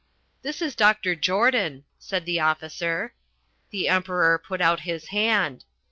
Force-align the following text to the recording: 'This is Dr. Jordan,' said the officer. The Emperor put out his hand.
'This 0.41 0.63
is 0.63 0.75
Dr. 0.75 1.13
Jordan,' 1.15 1.83
said 1.99 2.25
the 2.25 2.39
officer. 2.39 3.13
The 3.69 3.87
Emperor 3.87 4.39
put 4.39 4.59
out 4.59 4.79
his 4.79 5.09
hand. 5.09 5.63